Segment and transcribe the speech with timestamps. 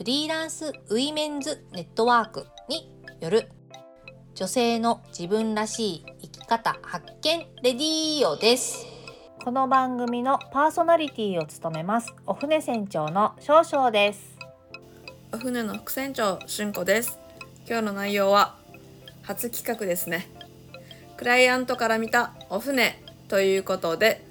[0.00, 2.90] フリーランスウィメンズネットワークに
[3.20, 3.50] よる。
[4.34, 8.86] 女性の自分らしい生き方発見レディーオです。
[9.44, 14.38] この番組のパーソナリティを務めますお船船長の少々です。
[15.34, 17.18] お船の副船長しゅんこです。
[17.68, 18.56] 今日の内容は
[19.20, 20.30] 初企画ですね。
[21.18, 24.24] クライアントから見たお船ということで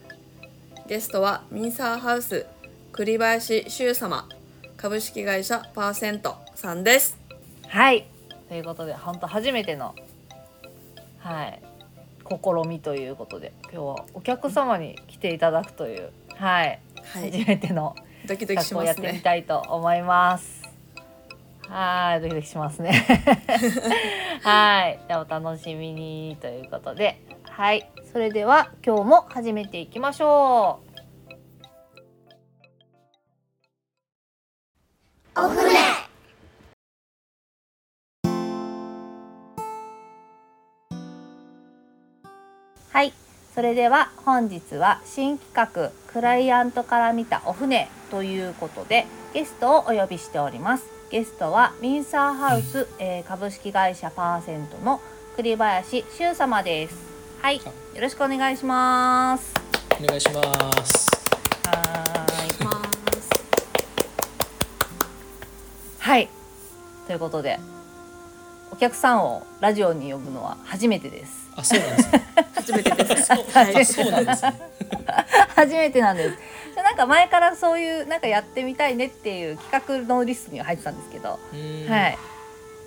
[0.88, 2.48] ゲストはミンサーハウス
[2.92, 4.28] 栗林修様
[4.82, 7.18] 株式会社パーセントさんです。
[7.68, 8.08] はい。
[8.48, 9.94] ということで本当初めての
[11.18, 11.62] はい。
[12.24, 17.30] 試みということで今日はお客様に来ていただくというはい、はい。
[17.30, 17.94] 初めての
[18.26, 20.64] ドキドキし企画をやってみますねたいと思います。
[21.68, 23.06] はい、ドキドキしますね。
[24.44, 30.89] はい、じゃあお楽しみにということで、はい、それでは今日も始めていきましょう。
[42.92, 43.14] はい、
[43.56, 50.84] それでは本日は新企画クライアントから見たお船ということでゲストをお呼びしております。
[51.10, 55.00] ゲストはミンサーハウス、えー株式会社パーセントの
[55.38, 56.96] 栗林修様です。
[57.42, 57.64] はい、よ
[58.02, 59.54] ろしくお願いします。
[60.04, 60.42] お願いしま
[60.84, 61.08] す。
[61.64, 62.66] はーい。
[62.66, 62.90] ます
[66.10, 66.28] はい。
[67.06, 67.60] ということで、
[68.72, 71.52] お客さんをラジオに呼ぶのは初めてです。
[71.56, 72.26] あ、そうなんですね。
[72.56, 74.62] 初めてですそう あそうなんですね。
[75.56, 76.38] 初めてなんです。
[76.74, 81.38] じゃあなんか前からそういうなんかやってみたいねっていう企画のリストには入ってたんですけど、
[81.88, 82.18] はい。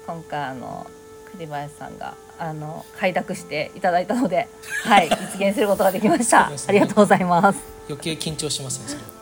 [0.04, 0.84] 今回あの
[1.30, 4.48] 栗林さんがあの快諾していただいたので、
[4.82, 6.50] はい、実現することができました。
[6.50, 7.60] ねありがとうございます。
[7.88, 8.88] 余計緊張しますね。
[8.88, 9.12] それは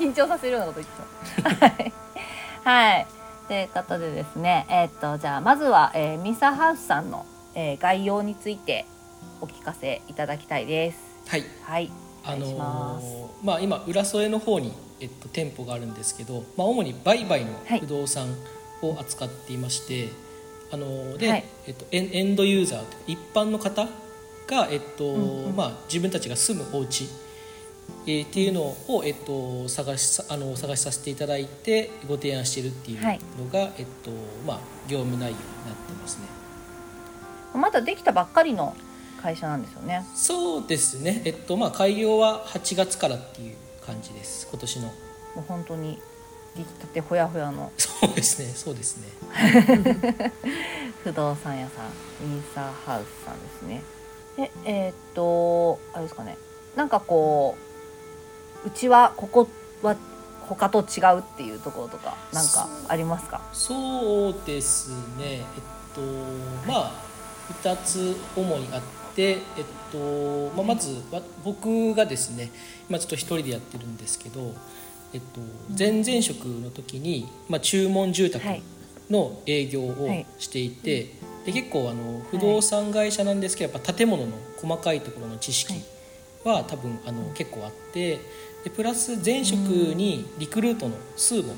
[0.00, 1.66] 緊張させるようなこと言ってた。
[1.66, 1.92] はい。
[2.64, 3.06] はい。
[3.48, 8.86] ということでですね、えーっとじゃあまずは、えーミサハウスさんの、えー概要について
[9.40, 10.98] お聞かせいただきたいです。
[11.28, 11.44] はい。
[11.64, 11.90] はい。
[12.24, 18.34] あのーまあ今浦添の方にえっと店舗があるんですけど、まあ主に売買のはい不動産
[18.82, 20.08] を扱っていまして、
[20.70, 23.86] あのーで、はいえっとエンドユーザー一般の方
[24.46, 27.08] がえっと、んうんまあ自分たちが住むお家
[28.06, 33.72] えーっていうのを、えっと、探しさあの探しさせていただいてご提案しているっていうのが、はい。
[33.78, 34.10] えっと
[34.46, 36.26] まあ、業務内容になってますね。
[37.54, 38.76] まだできたばっかりの
[39.20, 40.04] 会社なんですよね。
[40.14, 44.46] そうですね、えっとまあ、開業は8月からっていう感じです。
[44.50, 44.86] 今年の。
[44.86, 44.92] も
[45.38, 45.98] う本当に
[46.56, 47.70] 出来たてほやほやの。
[47.76, 48.48] そうですね。
[48.48, 49.08] そうですね。
[51.04, 53.82] 不動産屋さんミンサーハウスさんですね。
[54.36, 56.36] でえーっとあれですかね。
[56.76, 57.69] なんかこう
[58.64, 59.48] うちはここ
[59.82, 59.96] は
[60.42, 63.40] 他と違うっていうところとかなんかありますか？
[63.52, 65.22] そうですね。
[65.28, 65.42] えっ
[65.94, 66.00] と
[66.66, 66.92] まあ
[67.62, 68.82] 2つ主にあっ
[69.14, 69.38] て、えっ
[69.90, 72.50] とまあ、まずわ僕がですね
[72.88, 74.54] 今ちょっと一人でやってるんですけど、
[75.12, 75.40] えっと、
[75.76, 78.62] 前々職の時に、まあ、注文住宅はい
[79.10, 80.26] の営業をはい。
[80.38, 81.08] していて、
[81.44, 84.32] で結構あの不動産会社なんですけど、やっぱ建物の
[84.62, 85.74] 細かいところの知識
[86.44, 88.20] は多分あの結構あって
[88.64, 89.58] でプラス前職
[89.94, 91.56] にリクルートの数門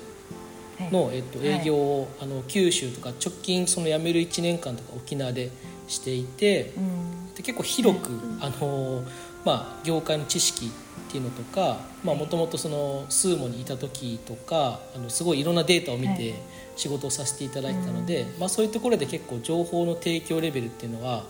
[0.90, 1.48] の、えっと、はい。
[1.48, 5.50] 営業を、あの九州とか直近その辞める1年間とか沖縄で
[5.88, 7.34] していてうん。
[7.34, 8.10] で結構広く、
[8.40, 9.02] あの
[9.44, 16.34] まあ、業界の知識っていうのとかもともとその数モにいた時とかあのすごいいろんなデータを見はて
[16.76, 21.24] 仕事をさせていただいたので、まあ、そういうところで結構情報の提供レベルっていうのは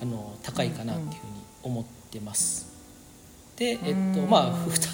[0.00, 1.32] あの高いかなっていうふうに
[1.62, 2.77] 思ってます。
[3.58, 4.30] で、えっとうん。
[4.30, 4.88] まあ、ふた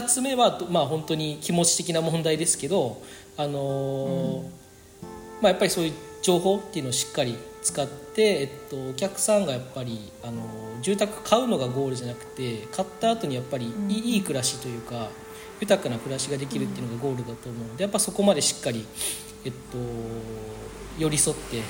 [0.00, 3.02] 2つ目は、まあ、本当に気持ち的な問題ですけど、
[3.36, 4.42] あのー
[5.42, 15.08] まあ、やっぱりそういう情報っていうのをしっかり使って、えっと、お客さんがやっぱり、あのー住宅買うのがゴールじゃなくて買った後にやっぱりいい,、いい暮らしというか
[15.60, 18.86] 豊かな暮らしができるっていうのがゴールだと思うのでやっぱそこまでしっかり、
[19.44, 19.78] えっと、
[20.98, 21.62] 寄り添って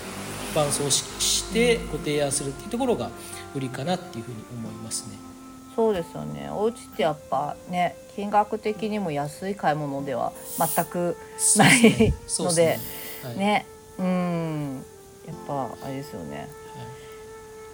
[0.55, 3.11] 伴走ししてご提案するっていうところが
[3.55, 5.30] 売りかなっていうふうに思いますね。
[5.75, 6.51] そうですよね。
[6.51, 11.17] お家ってやっぱね金額的にも安い買い物では全く
[11.57, 12.79] ないので
[13.25, 13.39] はい。
[13.39, 13.67] ね。
[13.99, 14.85] うん。
[15.27, 16.39] やっぱあれですよね。
[16.39, 16.49] はい。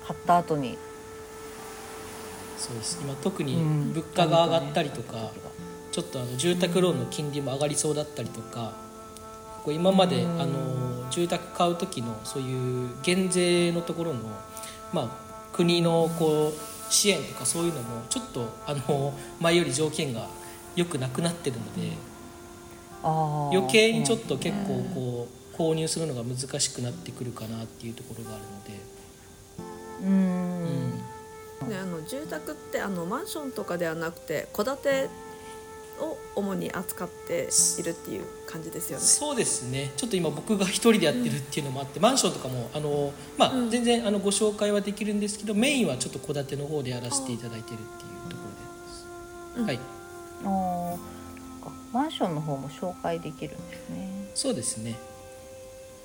[0.07, 0.79] 買った後に。
[2.59, 2.99] そうです。
[3.03, 3.93] 今特にうん。
[3.93, 5.31] 物価が上がったりとか、ね
[5.93, 8.75] ちょっとあの住宅ローンの金利も上がりそうだったりとか
[9.65, 10.41] こう今までうん。
[10.43, 14.21] あの住宅買う時のそういう減税のところの、
[14.93, 15.09] まあ、
[15.55, 20.29] 国のこう支援とかそういうのもちょっとあの 前より条件が
[20.75, 21.93] 良くなくなってるので
[23.03, 28.97] 余計にちょっと結構こう購入するのが難しくなってくるかなっていうところがあるので。
[30.03, 31.03] うーん。
[31.63, 31.71] うん。
[31.71, 35.09] ね、あの住宅ってあのマンションとかではなくて戸建て
[36.01, 37.49] を主に扱って
[37.79, 39.05] いるっていう感じですよね。
[39.05, 47.87] そうですねちょっと今僕が一人でやってるっていうのもあって、マンションとかもあの、まあうん全然あのご紹介はできるんですけどメインはちょっと戸建ての方でやらせていただいてるってい
[48.27, 48.43] うとこ
[49.55, 49.81] ろで、うんはい
[50.45, 50.97] あ
[51.93, 54.29] マンションの方も紹介できるんですね。
[54.35, 54.97] そうですね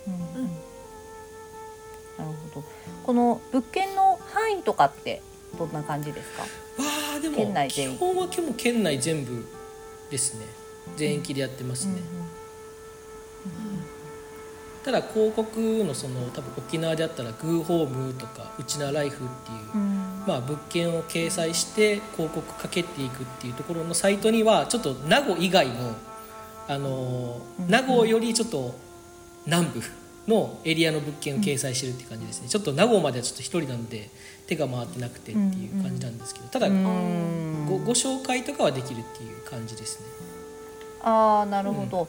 [0.08, 0.52] うんうん
[2.18, 2.64] なるほど。
[3.04, 5.22] この物件の範囲とかって
[5.58, 6.44] どんな感じですか？
[6.44, 6.48] わ
[7.18, 7.36] あでも
[7.68, 9.46] 基本はも県内全部
[10.12, 10.46] ですね。
[10.98, 12.02] 全域でやってますね、
[14.84, 19.82] ただ広告のその多分沖縄であったらグーホームとかうちなライフっていう、うん。
[19.82, 25.96] うんまあ、物件を掲載して広告かけていくっていうところのサイトにはちょっと名護以外の、
[26.68, 27.68] あのうん。
[27.68, 28.76] 名護よりちょっと
[29.46, 29.82] 南部
[30.32, 34.10] のエリアの物件を掲載してるって感じですね、ちょっと名護まではちょっと一人なんで
[34.48, 37.66] 手が回ってなくてっていう感じなんですけどただごうん。
[37.68, 40.06] ご紹介とかはできるっていう感じですね。
[41.04, 42.08] ああなるほど。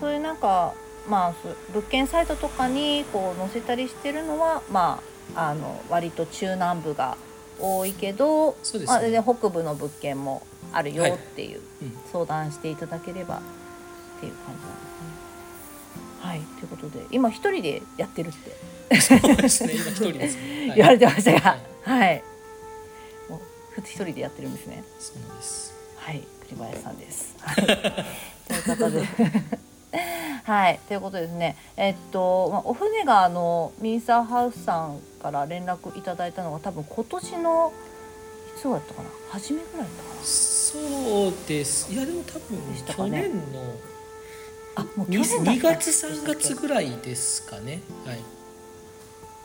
[0.00, 0.74] そういうなんか
[1.08, 1.34] まあ
[1.72, 5.02] 物件サイトとかにこう載せたりしてるのはま
[5.34, 7.16] ああの割と中南部が
[7.58, 8.86] 多いけど、そうですね。
[8.86, 10.42] まあ全然北部の物件も
[10.72, 11.98] あるよはいっていう、うん。
[12.10, 13.40] 相談していただければっ
[14.20, 15.19] ていう感じなんですね。
[16.20, 22.22] はいということで今一人でやってるってそうですね今一人ですね、はい言われてましたがははい
[23.28, 23.40] い、もう
[23.72, 24.84] ふ一人でやってるんですね。
[25.00, 27.34] そうですはい、栗林さんです。
[27.42, 27.74] はい、と
[28.54, 29.02] いうことで。
[30.44, 31.56] はい、ということですね。
[31.76, 37.72] えっと、まあ、お船があのミンサーハウスさんから連絡いただいたのが多分今年の
[38.56, 40.24] いつだったかな、初めぐらいだったかな？
[40.24, 40.78] そ
[41.28, 43.74] うですいやでも多分去年の
[44.80, 47.80] あ、もう去年だ 2, った月3月ぐらいですかね。
[48.04, 48.18] はい。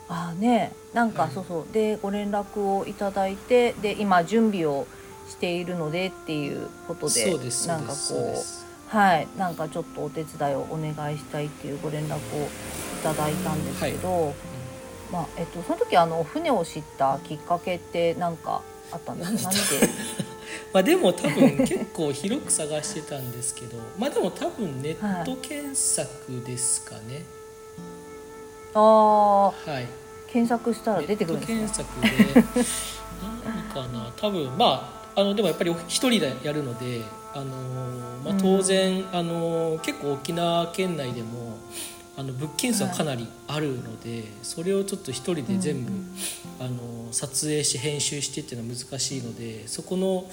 [0.07, 1.31] あね、なんかはい。
[1.31, 4.87] そうそう、でご連絡をいただいて、で今準備を
[5.27, 8.97] しているのでっていうことで、そうですなんかそうですそうこう。
[8.97, 12.19] はい、なんかちょっとお手伝いをお願いしたいっていうご連絡をい
[13.03, 14.35] ただいたんですけど、
[15.11, 18.61] まあえっと、その時あの船を知ったきっかけって何か
[18.91, 19.49] あったんですか？
[19.51, 19.89] 何で？
[20.75, 27.23] まあでも多分結構広く探してたんですけどまあでも多分ネット検索ですかね。
[28.73, 29.87] ああはい、
[30.27, 31.59] 検索したら出てくるんですね。
[31.61, 32.65] ネット検索で。
[33.45, 34.11] 何かな。
[34.19, 37.45] 多分まああのでもやっぱり一人でやるのであの、
[38.25, 41.57] まあ、当然、あの結構沖縄県内でも
[42.17, 45.91] あの物件数はかなりあるので、それをちょっと一人で全部、
[46.59, 50.25] あの撮影して編集してっていうのは難しいのでそこの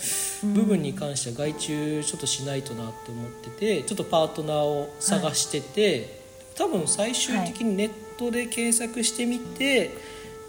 [0.55, 6.23] 部分に関しては外注ちょっとしないとなって思っててちょっとパートナーを探してて、
[6.55, 9.91] 多分最終的にネットで検索してみて、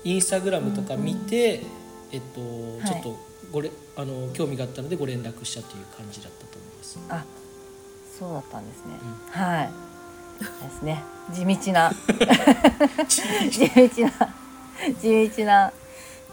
[0.03, 1.61] インスタグラムとか見て、
[2.11, 2.41] えっと、
[2.77, 2.87] はい。
[2.87, 3.17] ちょっと
[3.51, 6.99] ごれあの興味があったのでご連絡したという感じだったと思います。
[7.09, 7.25] あ
[8.19, 8.93] そうだったんですね、
[9.35, 9.92] うはい
[10.43, 11.03] ですね。
[11.31, 11.91] 地道な。
[13.07, 14.35] 地道な。
[14.99, 15.71] 地道な。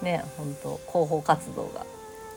[0.03, 1.85] ね本当広報活動が。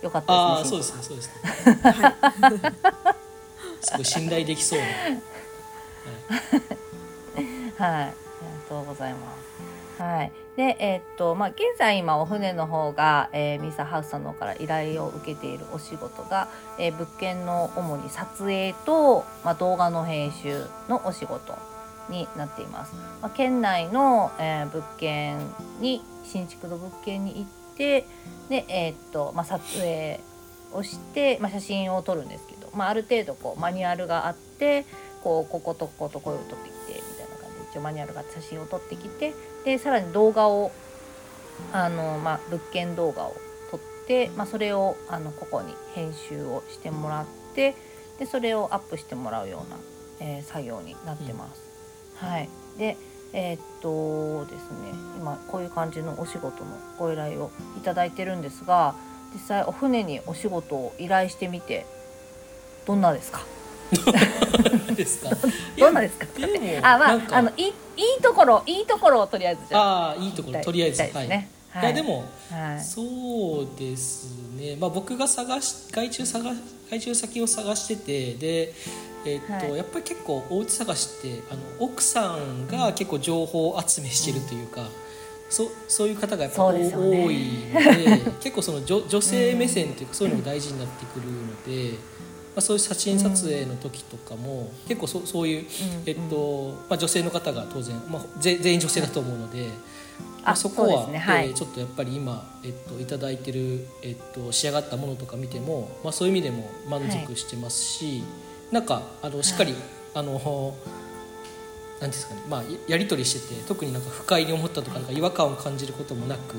[0.03, 1.91] 良かったですねそうですねそうですね。
[1.91, 3.15] はい。
[3.85, 5.21] すごい信頼できそうな、はい。
[7.79, 8.13] はい、ありが
[8.69, 9.72] とうございます。
[9.97, 21.55] はい、で、えーっと、まあ、現在今お船の方が、えーミサハウスさんの方から依頼を受けているお仕事が、えー物件の主に撮影と、まあ、動画の編集のお仕事
[22.09, 22.95] になっています。
[23.21, 25.37] まあ、県内の、えー物件
[25.79, 28.07] に新築の物件に行って、
[28.49, 30.19] で、えーっと、まあ、撮影
[30.73, 34.85] をして、まあ、写真を撮るんですけど、まあ、ある程度こうマニュアルがあって。
[35.23, 36.72] こうこことこことこういうの撮
[37.73, 39.33] 一応マニュアルが写真を撮ってきて
[39.65, 40.71] でさらに動画を
[41.71, 43.35] あの、まあ、物件動画を
[43.71, 47.25] 撮って、まあ、それをあのここに編集をしてもらっ
[47.55, 47.75] て
[48.19, 49.77] でそれをアップしてもらうような、
[50.19, 51.61] えー作業になってます。
[52.23, 52.95] はい、で
[53.33, 58.93] えーっとですね今こういう感じのお仕事のご依頼をいただいてるんですが
[59.33, 61.87] 実際お船にお仕事を依頼してみて
[62.85, 63.41] どんなですか？
[64.95, 65.29] ですか？
[65.77, 66.25] どんなですか？
[66.81, 67.69] あまああのいいい
[68.19, 69.61] いところいいところをとりあえず。
[69.69, 71.49] じゃあいいところとりあえず聞きたいですね。
[71.81, 71.85] い。
[71.85, 72.83] やでも、はい。
[72.83, 73.01] そ
[73.61, 76.43] うですね、まあ、僕が探し外注探
[76.89, 78.73] 外注先を探しててで、
[79.25, 79.77] えっとはい。
[79.77, 84.87] やっぱり結構お家探しってあの奥さんが結構情報集めしてるというか、
[85.49, 86.91] そそういう方がやっぱね。
[86.95, 87.37] 多い
[87.73, 91.97] ので 結構その女女性目線というかそういうのが大事になってくるので。
[92.55, 95.65] まあ、そういう写真撮影の時とかも、結構そそういう、
[96.05, 99.69] えっとまあ、女性の方が当然、まあ、ぜ全員女性だと思うので、
[100.43, 101.17] まあ、そこはね。
[101.17, 101.47] はい。
[101.47, 108.23] えーちょっとやっぱり今、えっと、いただいてる、えっと、仕上がったものとか見ても、まあ、そういう意味でも満足してますし、
[108.71, 109.73] なんかあのしっかり、
[110.13, 110.75] あの
[112.01, 112.41] なんですかね。
[112.49, 116.55] まあ、ややり取りしてて特になんか不快に思ったとかなんか違和感を感じることもなく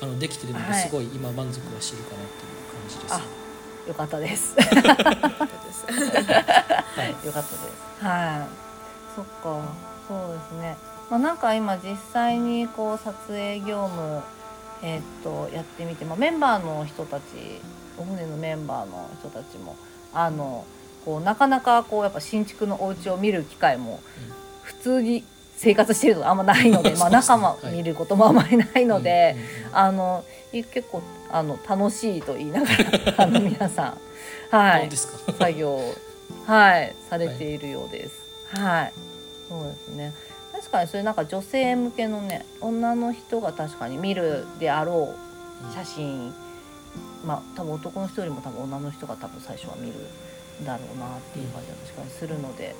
[0.00, 0.82] あのできてるのではい。
[0.82, 3.14] すごい今満足はしてるかなっていう感じです、
[3.86, 4.54] あよかったです。
[4.56, 4.66] です。
[7.26, 8.04] よかったです。
[8.04, 9.14] はい。
[9.16, 9.62] そっか。
[10.08, 10.76] そうですね。
[11.10, 14.22] まあなんか今実際にこう撮影業務
[14.82, 17.22] えーっとやってみて、まあ、メンバーの人たち
[17.98, 19.76] お船のメンバーの人たちも
[20.14, 20.64] あの
[21.04, 24.00] こうなかなかこうやっぱ新築のお家を見る機会も
[24.62, 25.24] 普通に
[25.56, 29.36] 生活してるとあんまないので、 まあ、仲間はい見ることもあまりないので、
[29.72, 33.96] あのい結構あの楽しいと言いながらあの皆さ
[34.50, 34.56] ん。
[34.56, 34.90] はい。
[34.90, 35.94] 作業を
[36.46, 38.20] はいされているようです。
[38.56, 38.92] はい、
[39.48, 40.12] そうですね。
[40.52, 46.34] 確かにそれなんか女性向けのね女の人が確かに見るであろう写真、
[47.24, 49.94] まあ多分男の人よりも多分女の人が多分最初は見る
[50.60, 52.74] んだろうなっていう感じは確かにするので、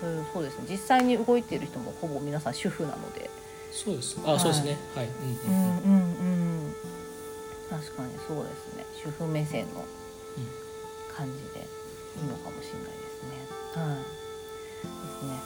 [0.00, 0.64] そういうそうですね。
[0.70, 3.28] 実際に動いている人もほぼ皆さん主婦なので。
[3.70, 4.16] そうです。
[4.24, 4.78] あ、そうですね。
[4.94, 5.58] はい、うんうん。
[5.58, 5.96] うんうんう
[6.70, 6.74] ん
[7.70, 9.84] 確かにそうですね主婦目線の
[11.16, 13.28] 感じでいいのかもしれないですね。
[13.74, 13.96] はい。
[13.96, 14.04] で
[15.18, 15.40] すね。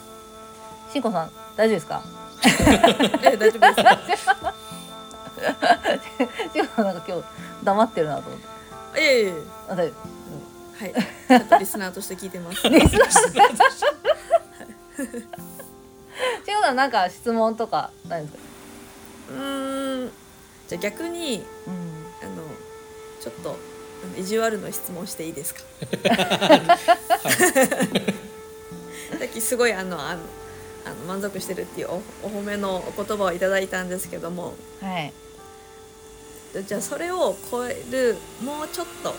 [0.93, 2.03] しんこさん大丈夫ですか？
[3.23, 3.81] え大丈夫です
[6.53, 7.25] しんこさんなんか今日
[7.65, 9.01] 黙ってるなと思って。
[9.01, 9.35] いやいやいや
[9.69, 9.95] あ大丈
[10.81, 12.71] はいちょっとリスナーとして聞いてます夫。
[12.79, 13.33] リスナーしん
[16.57, 18.39] こさんなんか質問とかないですか？
[19.31, 20.13] うーん
[20.69, 21.88] じゃあ逆にうん。
[23.31, 23.57] ちょっと
[24.17, 25.61] 意地悪の質問していいですか？
[29.19, 30.21] さっきすごいあのあの
[30.85, 31.95] あの満足してるっていうお
[32.27, 34.55] お褒めのお言葉をいただいたんですけども。
[34.81, 35.13] はい。
[36.67, 39.17] じゃあそれを超えるもうちょっとあの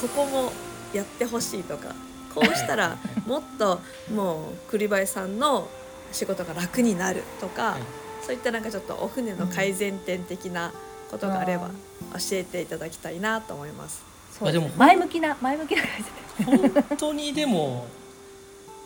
[0.00, 0.50] ここも
[0.94, 1.94] やってほしいとか
[2.34, 3.80] こうしたらもっと
[4.10, 5.68] もう栗林さんの
[6.10, 7.82] 仕事が楽になるとか、はい。
[8.22, 10.72] そういったなんかちょっとお船の改善点的な
[11.14, 14.02] ことがあれば教えていただきたいなと思います。
[14.32, 16.80] そうですねまあでも前向きな前向きな感じで。
[16.80, 17.86] 本当にでも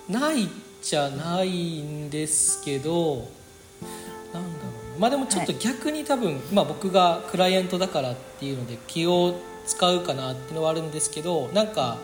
[0.08, 0.48] ない
[0.82, 3.26] じゃないんですけど
[4.34, 9.34] なんだろうなまあでもちょっと逆に多分、まあ、僕がクライアントだからっていうので気を
[9.66, 11.96] 使うかなっていうのはあるんですけどなんか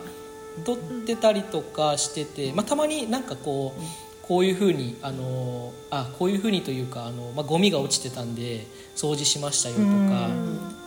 [0.63, 3.81] 撮ってたりとかしてて、まあ、たまになんかこう。
[4.27, 8.65] こういうふうにあのあこういうふうにというかあの、まあ、ゴミが落ちてたんで
[8.95, 9.87] 掃除しましたよとか、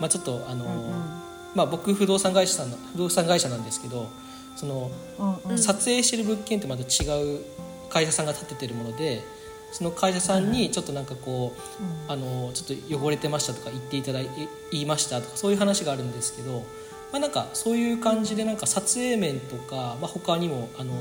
[0.01, 0.65] まあ、ちょっとあの、
[1.55, 4.09] まあ、僕不動産会社さんの不動産会社なんですけど
[4.57, 5.59] そのうんうん。
[5.59, 7.45] 撮影してる物件ってまた違う
[7.91, 9.23] 会社さんが建ててるもので
[9.71, 14.29] その会社さんにちょっとなんかこう、あのちょっと汚れてましたとか言っていただい
[14.73, 16.65] 言いましたとかそういう話があるんですけど、
[17.13, 20.93] まあ、なんかそういう感じでなんか撮影面とか、まあ、他にもあの、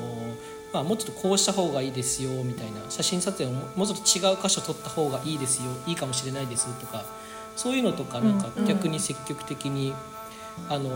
[0.78, 7.04] まあ、もうちょっとこうした方がいいですよみたいな写真撮影をももうちょっと違う箇所撮った方がいいですよいいかもしれないですとか
[7.56, 9.96] そういうのとかなんか逆に積極的に、
[10.70, 10.90] あの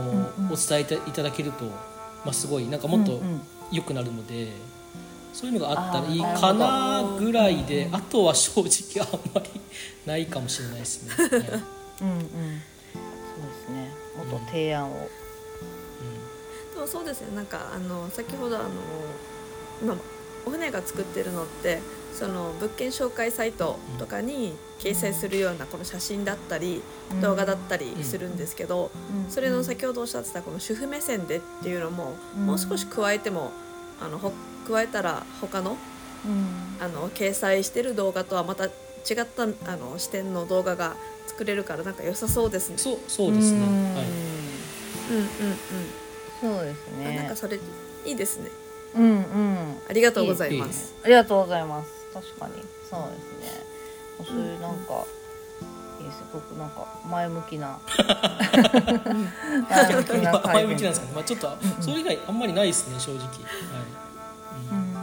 [0.51, 3.41] お伝えいただけると、まあ、すごいなんかもっとうんうん。
[3.71, 4.51] 良くなるので、
[5.33, 9.50] そういうのがあったらいいかななぐらいで、あとは正直あんまり
[10.05, 11.13] ないかもしれないですね。
[11.15, 11.55] は いうんうん、そ
[12.03, 12.29] うで
[13.65, 13.91] すね。
[14.17, 15.09] もっと提案を。
[16.75, 18.69] でもそうですねなんかあの先ほどあの
[19.81, 19.95] 今
[20.45, 21.79] お船が作ってるのって
[22.13, 28.91] その物件紹介サイトとかに掲載するようなこの写真だったりうん動画だったりするんですけど
[29.25, 33.51] うんそれの先ほどおっしゃってたこの主婦目線でっていうのもうんもう少し加えても
[34.01, 34.31] あのほ
[34.67, 35.77] 加えたら他の
[36.25, 40.95] うんあの掲載してる動画とはまた違ったあの視点の動画が
[41.27, 42.77] 作れるからなんか良さそうですね。
[42.77, 43.57] そうそうですね。
[43.59, 44.05] うんはい。
[45.09, 45.25] うんうん
[46.50, 47.35] うんそうですあなんねか。
[47.35, 47.57] それ
[48.05, 48.50] いいですね。
[48.95, 49.81] うんうん。
[49.89, 50.93] ありがとうございます。
[51.03, 51.91] ありがとうございます。
[52.13, 52.53] 確かに。
[52.89, 53.71] そうですね。
[54.25, 55.05] そういうなんか
[56.00, 57.79] いいです僕なんか前向きな。
[59.69, 61.81] 前向きな前向きなんですかね、まあ、ちょっとうんうん。
[61.81, 63.29] それ以外あんまりないですね正直、はい。
[64.71, 64.93] うん。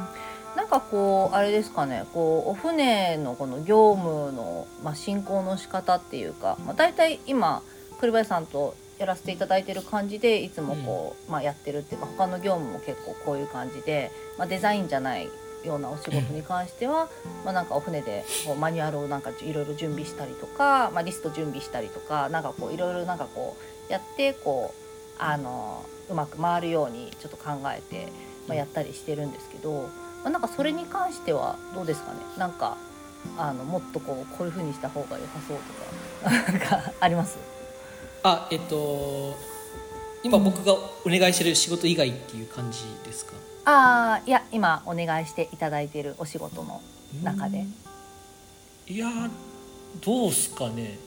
[0.56, 2.04] なんかこうあれですかね。
[2.12, 7.62] こうお船のこの業務の、まあ、進行の仕方っていうか、まあ、大体今
[8.00, 15.28] 栗林さんとやらせていただいてる感じでいつもこう、まあ、やってるっていうか他の業務も結構こういう感じで、まあ、デザインじゃない
[15.64, 17.08] ようなお仕事に関しては、
[17.44, 23.56] まあ、なんかお船でこうマニュアルをなんかいろいろ準備したりとか、まあ、リスト準備したりとかなんかこういろいろなんかこ
[23.88, 28.08] うやってこうあのうまく回るようにちょっと考えて、
[28.46, 29.90] まあ、やったりしてるんですけど、
[30.22, 32.18] まあ、なんかそれに関してはどうですかね？
[32.36, 32.76] なんか
[33.36, 37.36] あのもっとこうこういう風にした方が良さそうとかなんかあります？
[38.22, 39.36] あえっと
[40.22, 43.32] 今僕がお願いしてる仕事以外っていう感じですか？
[43.64, 46.80] ああいや今お願いしていただいてるお仕事の
[47.22, 47.64] 中で。
[48.88, 49.30] いやー
[50.04, 50.98] どうすかね。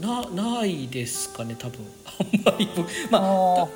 [0.00, 1.80] なないですかね多分。
[2.06, 3.68] あんまり僕まあと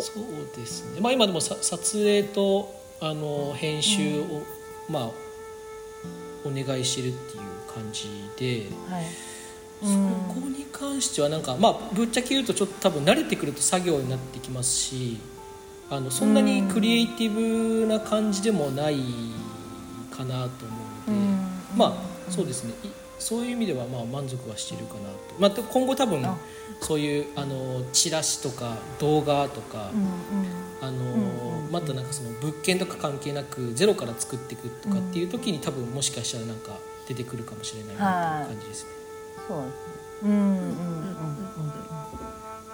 [0.00, 1.00] そうですね。
[1.00, 4.42] まあ今でもさ撮影とあの編集を、
[4.88, 5.10] まあ
[6.44, 7.40] お願いしてるっていう
[7.72, 8.08] 感じ
[8.38, 9.04] で、はい
[9.80, 15.18] そこに関してはなんかまあぶっちゃけ言うとちょっと多分慣れてくると作業になってきますし
[15.88, 18.96] あのそんなにクリエイティブな感じでもない
[20.10, 20.76] かなと思
[21.08, 21.22] うので、
[21.76, 22.74] まあそうですね。
[22.84, 26.38] いそういう意味ではまあ満足はしてるかなと、まあ、今後多分あ。
[26.80, 29.90] そういうあのチラシとか動画とか、
[30.80, 30.98] あの
[31.70, 38.90] またなんかその物件とか関係なくゼロから作っていくとかっていう時に多分もしかしたらなんか出てくるかもしれないなっていう感じですね。
[39.50, 39.74] そうですね
[40.22, 40.70] うんうんうんうん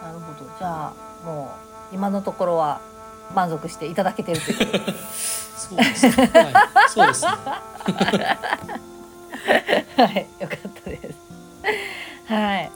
[0.03, 1.51] なるほどじゃあも
[1.91, 2.83] う今のところは
[3.35, 4.57] 満足していただけてるという
[5.57, 6.31] そうですね。
[6.35, 7.31] はい、そうですね。
[9.97, 11.15] はい、よかったです。
[12.27, 12.71] はい、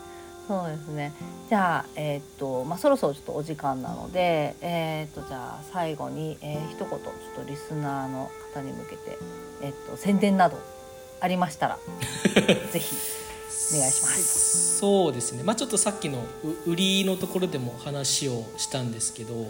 [0.49, 1.12] そうですね。
[1.49, 7.00] じゃあ、えーっと、まあ、そろそろちょっとお時間なので、えーっと、じゃあ、最後に、えー、一言、ちょっ
[7.37, 9.19] とリスナーの方に向けて。
[9.62, 10.59] えーっと、宣伝など。
[11.21, 11.78] ありましたら。
[12.73, 12.97] ぜひ。
[13.75, 15.43] お願いしますそうですね。
[15.43, 16.25] まあちょっとさっきの
[16.67, 19.43] う売りのところでも話をしたんですけど、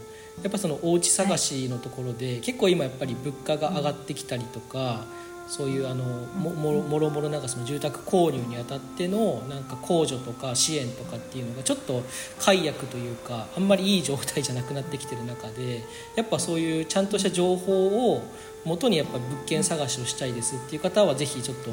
[0.43, 5.05] やっぱそのお家探しのところで、結構今やっぱり物価が上がってきたりとか。
[5.51, 12.05] そういうあのももろもろもろなんかその住宅購入にあたってのなんか控除とか支援とかっていうのがちょっと
[12.39, 15.83] 解約というかあんまりいい状態じゃなくなってきてる中で
[16.15, 18.23] やっぱそういうちゃんとした情報を
[18.65, 21.71] 元にやっぱ物件探しをしたいですっていう方はぜひちょっと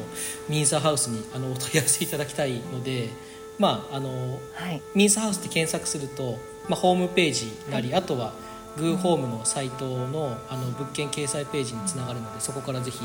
[0.49, 3.09] ミンサーハウスにあのお問い合わせいただきたいので
[3.59, 4.81] まああのはい。
[4.93, 6.37] ミンサーハウスって検索すると、
[6.69, 8.33] まあ、ホームページなり、あとは
[8.77, 12.99] グーホームのサイトのあの物件掲載ページにつながるのでそこからぜひ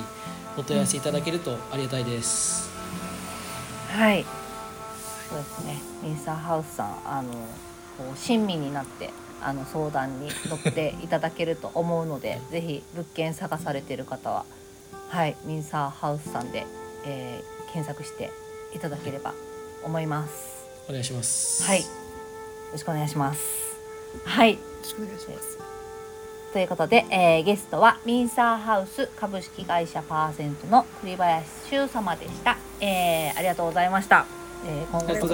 [0.59, 2.71] お問い合わせいただけるとありがたいです。
[3.89, 4.25] はい。
[5.29, 5.83] そうですね。
[6.03, 7.33] ミンサーハウスさん、あの、
[7.97, 9.11] こう親身になって。
[9.43, 14.45] あの相談に乗っていただけると思うので ぜひ物件探されている方は
[15.09, 16.67] はいミンサーハウスさんで、
[17.05, 18.31] えー検索して
[18.75, 19.33] いただければ
[19.83, 20.67] 思います。
[20.91, 21.63] お願いします。
[21.65, 21.81] はい。
[21.81, 21.87] よ
[22.73, 23.41] ろしくお願いします。
[24.25, 24.53] はい。
[24.53, 25.59] よろしくお願いします。
[26.53, 34.27] ということで、えーゲストはミンサーハウス株式会社パーセントの栗林修様でした、えーありがとうございました、
[34.67, 35.29] えー今後しくお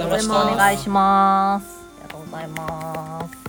[0.55, 1.65] 願いします。
[1.65, 3.48] ありがとうございます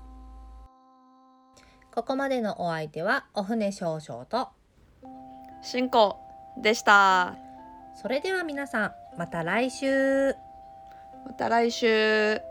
[1.93, 4.49] ここまでのお相手はお船少々と、
[5.61, 6.19] しんこ
[6.61, 7.35] でした。
[8.01, 10.33] それでは皆さんまた来週。
[11.25, 12.50] また来週。